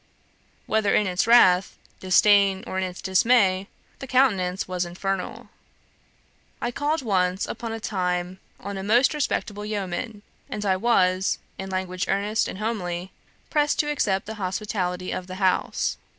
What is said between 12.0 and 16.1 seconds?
earnest and homely, pressed to accept the hospitality of the house.